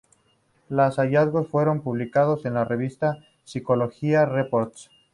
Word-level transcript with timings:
Los 0.67 0.97
hallazgos 0.97 1.47
fueron 1.47 1.81
publicados 1.81 2.43
en 2.47 2.55
la 2.55 2.65
revista 2.65 3.19
"Psychological 3.43 4.31
Reports". 4.31 4.89